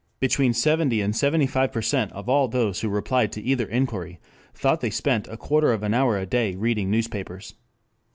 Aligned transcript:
Between 0.19 0.51
seventy 0.55 0.99
and 0.99 1.15
seventy 1.15 1.45
five 1.45 1.71
percent 1.71 2.11
of 2.13 2.27
all 2.27 2.47
those 2.47 2.81
who 2.81 2.89
replied 2.89 3.31
to 3.33 3.41
either 3.43 3.67
inquiry 3.67 4.19
thought 4.51 4.81
they 4.81 4.89
spent 4.89 5.27
a 5.27 5.37
quarter 5.37 5.71
of 5.71 5.83
an 5.83 5.93
hour 5.93 6.17
a 6.17 6.25
day 6.25 6.55
reading 6.55 6.89
newspapers. 6.89 7.53